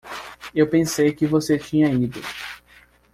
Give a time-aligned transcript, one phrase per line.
[0.55, 2.19] Eu pensei que você tinha ido.